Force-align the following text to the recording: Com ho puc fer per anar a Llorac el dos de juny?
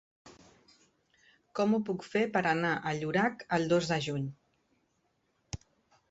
Com 1.59 1.75
ho 1.75 1.79
puc 1.89 2.05
fer 2.13 2.23
per 2.37 2.41
anar 2.51 2.71
a 2.75 2.93
Llorac 3.01 3.43
el 3.59 3.67
dos 3.73 3.91
de 3.91 3.99
juny? 4.07 4.25